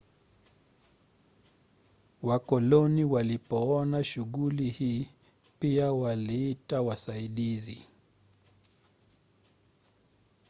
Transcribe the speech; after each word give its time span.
wakoloni 2.21 3.03
walipoona 3.03 4.03
shughuli 4.03 4.69
hii 4.69 5.07
pia 5.59 5.93
waliita 5.93 6.81
wasaidizi 6.81 7.87